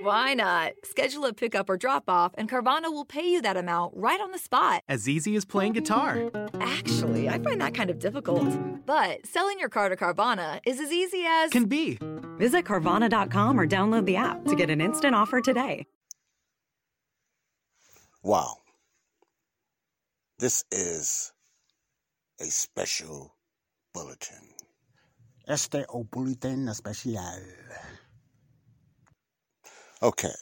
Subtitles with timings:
[0.00, 0.74] Why not?
[0.84, 4.30] Schedule a pickup or drop off, and Carvana will pay you that amount right on
[4.30, 4.82] the spot.
[4.88, 6.30] As easy as playing guitar.
[6.60, 8.48] Actually, I find that kind of difficult.
[8.86, 11.50] But selling your car to Carvana is as easy as.
[11.50, 11.98] Can be.
[12.38, 15.84] Visit Carvana.com or download the app to get an instant offer today.
[18.22, 18.58] Wow.
[20.38, 21.32] This is
[22.40, 23.34] a special
[23.92, 24.54] bulletin.
[25.48, 27.42] Este o bulletin especial.
[30.00, 30.34] Okay.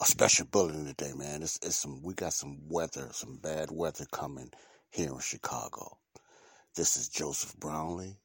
[0.00, 1.42] A special bulletin today, man.
[1.42, 4.50] It's, it's some we got some weather, some bad weather coming
[4.88, 5.98] here in Chicago.
[6.74, 8.16] This is Joseph Brownlee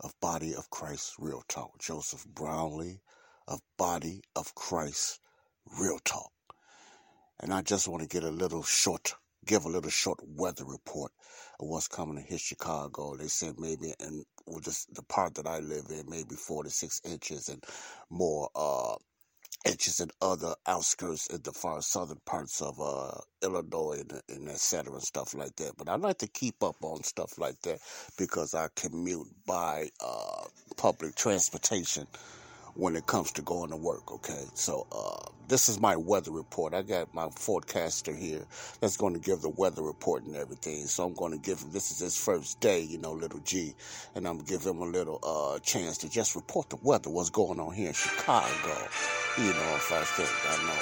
[0.00, 1.78] of Body of Christ Real Talk.
[1.80, 2.98] Joseph Brownlee
[3.46, 5.20] of Body of Christ
[5.78, 6.32] Real Talk.
[7.38, 9.14] And I just want to get a little short,
[9.46, 11.12] give a little short weather report
[11.60, 13.16] of what's coming to hit Chicago.
[13.16, 16.70] They said maybe in well, just the part that I live in, maybe four to
[16.70, 17.64] six inches and
[18.10, 18.96] more uh,
[19.64, 24.58] inches in other outskirts in the far southern parts of uh, Illinois and, and et
[24.58, 25.72] cetera and stuff like that.
[25.78, 27.80] But I like to keep up on stuff like that
[28.18, 30.44] because I commute by uh,
[30.76, 32.06] public transportation
[32.74, 34.12] when it comes to going to work.
[34.12, 36.74] Okay, so uh, this is my weather report.
[36.74, 38.44] I got my forecaster here
[38.80, 40.86] that's going to give the weather report and everything.
[40.86, 41.70] So I'm going to give him.
[41.70, 43.74] This is his first day, you know, little G,
[44.14, 47.30] and I'm gonna give him a little uh, chance to just report the weather, what's
[47.30, 48.76] going on here in Chicago.
[49.38, 50.80] You know, if I think I know.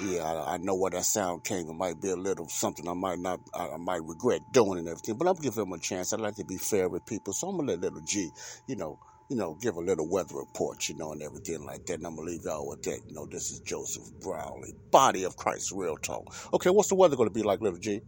[0.00, 1.68] Yeah, I, I know where that sound came.
[1.68, 4.88] It might be a little something I might not, I, I might regret doing and
[4.88, 5.16] everything.
[5.16, 6.12] But I'm giving him a chance.
[6.12, 8.30] I like to be fair with people, so I'm gonna let little G,
[8.66, 8.98] you know,
[9.32, 11.94] you know, give a little weather report, you know, and everything like that.
[11.94, 13.00] And I'm gonna leave y'all with that.
[13.08, 16.34] You know, this is Joseph Brownlee, Body of Christ, Real Talk.
[16.52, 18.02] Okay, what's the weather gonna be like, little G?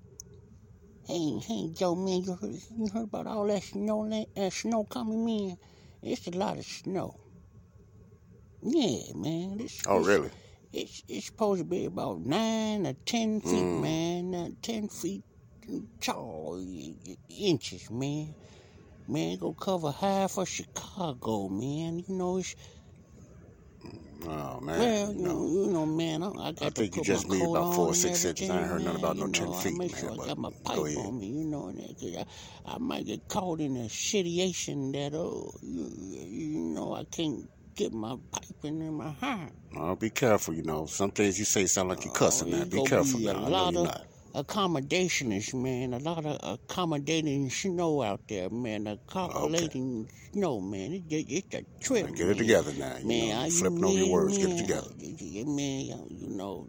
[1.06, 4.06] Hey, hey, Joe, man, you heard, you heard about all that snow,
[4.36, 5.56] that snow coming, in?
[6.02, 7.18] It's a lot of snow.
[8.62, 9.60] Yeah, man.
[9.60, 10.30] It's, Oh, it's, really?
[10.74, 13.80] It's, it's supposed to be about nine or ten feet, Mm.
[13.80, 14.34] man.
[14.34, 15.24] Uh, ten feet
[16.02, 16.62] tall
[17.30, 18.34] inches, man.
[19.08, 21.98] Man, gonna cover half of Chicago, man.
[22.00, 22.54] You know, it's
[24.26, 25.28] Oh man, well, you no.
[25.28, 26.22] know, you know, man.
[26.22, 28.50] I, I got I to think you just my need about four six inches.
[28.50, 30.16] I ain't heard nothing about no you 10 know, feet, I make man, sure I
[30.16, 33.06] but got my go pipe on me, you know, and that, 'cause I, I might
[33.06, 38.82] get caught in a situation that, oh, you, you know, I can't get my piping
[38.82, 39.52] in my hand.
[39.76, 40.86] Oh, be careful, you know.
[40.86, 42.68] Some things you say sound like you're oh, cussing, Oh, man.
[42.68, 43.44] Be careful be now.
[43.46, 44.06] I know you're not.
[44.34, 45.94] Accommodations, man.
[45.94, 48.86] A lot of accommodating snow out there, man.
[48.86, 50.92] Accommodating snow, man.
[50.92, 52.14] It, it, it's a trip.
[52.14, 52.36] Get it man.
[52.36, 52.96] together now.
[52.98, 54.38] You Man, know, are you you flipping over your man, words.
[54.38, 54.90] Get it together.
[55.46, 56.68] Man, you know,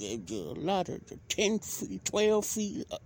[0.00, 2.98] a lot of the 10 feet, 12 feet, uh,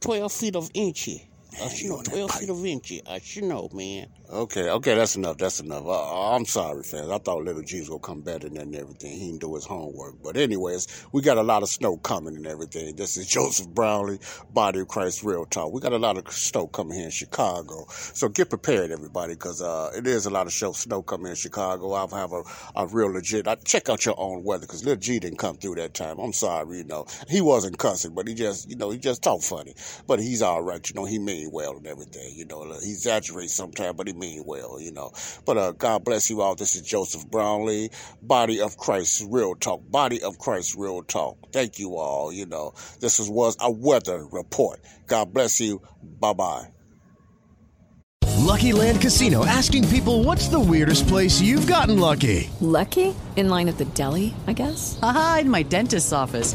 [0.00, 1.28] 12 feet of inchy.
[1.56, 2.40] Snow, on that 12 pipe.
[2.40, 3.02] feet of inchy.
[3.06, 4.08] Uh, snow, man.
[4.28, 5.38] Okay, okay, that's enough.
[5.38, 5.86] That's enough.
[5.86, 7.10] Uh, I'm sorry, fans.
[7.10, 9.12] I thought Little G's gonna come better than everything.
[9.12, 10.16] He didn't do his homework.
[10.22, 12.96] But anyways, we got a lot of snow coming and everything.
[12.96, 14.18] This is Joseph Brownlee,
[14.52, 15.72] Body of Christ Real Talk.
[15.72, 17.86] We got a lot of snow coming here in Chicago.
[17.88, 21.36] So get prepared, everybody, because uh, it is a lot of show snow coming in
[21.36, 21.92] Chicago.
[21.92, 22.42] I'll have a,
[22.74, 23.46] a real legit.
[23.46, 26.18] I check out your own weather because Little G didn't come through that time.
[26.18, 27.06] I'm sorry, you know.
[27.28, 29.74] He wasn't cussing, but he just, you know, he just talked funny.
[30.06, 31.04] But he's all right, you know.
[31.04, 32.62] He mean well and everything, you know.
[32.82, 35.12] He exaggerates sometimes, but he mean well, you know.
[35.44, 36.54] But uh, God bless you all.
[36.54, 37.90] This is Joseph Brownlee,
[38.22, 39.82] Body of Christ, Real Talk.
[39.90, 41.36] Body of Christ, Real Talk.
[41.52, 42.32] Thank you all.
[42.32, 44.80] You know, this is, was a weather report.
[45.06, 45.80] God bless you.
[46.02, 46.68] Bye bye.
[48.46, 52.48] Lucky Land Casino asking people what's the weirdest place you've gotten lucky?
[52.60, 53.12] Lucky?
[53.34, 54.98] In line at the deli, I guess?
[55.02, 56.54] Aha, in my dentist's office.